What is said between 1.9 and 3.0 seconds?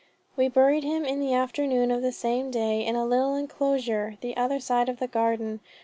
of the same day, in